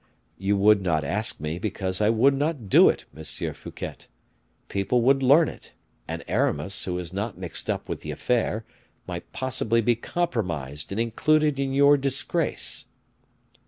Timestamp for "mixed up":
7.37-7.87